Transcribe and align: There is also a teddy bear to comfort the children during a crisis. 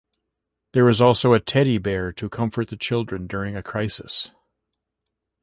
There 0.73 0.89
is 0.89 0.99
also 0.99 1.33
a 1.33 1.39
teddy 1.39 1.77
bear 1.77 2.11
to 2.13 2.27
comfort 2.27 2.69
the 2.69 2.75
children 2.75 3.27
during 3.27 3.55
a 3.55 3.61
crisis. 3.61 4.31